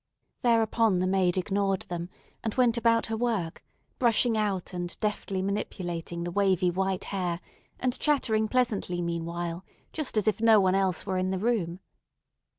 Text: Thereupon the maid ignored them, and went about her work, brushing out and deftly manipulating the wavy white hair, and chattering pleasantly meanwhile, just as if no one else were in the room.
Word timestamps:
Thereupon 0.41 0.97
the 0.97 1.05
maid 1.05 1.37
ignored 1.37 1.81
them, 1.83 2.09
and 2.43 2.55
went 2.55 2.75
about 2.75 3.05
her 3.05 3.15
work, 3.15 3.63
brushing 3.99 4.35
out 4.35 4.73
and 4.73 4.99
deftly 4.99 5.43
manipulating 5.43 6.23
the 6.23 6.31
wavy 6.31 6.71
white 6.71 7.03
hair, 7.03 7.39
and 7.79 7.99
chattering 7.99 8.47
pleasantly 8.47 8.99
meanwhile, 9.03 9.63
just 9.93 10.17
as 10.17 10.27
if 10.27 10.41
no 10.41 10.59
one 10.59 10.73
else 10.73 11.05
were 11.05 11.19
in 11.19 11.29
the 11.29 11.37
room. 11.37 11.81